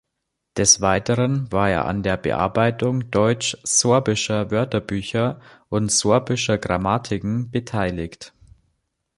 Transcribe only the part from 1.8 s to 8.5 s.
an der Bearbeitung deutsch-sorbischer Wörterbücher und sorbischer Grammatiken beteiligt.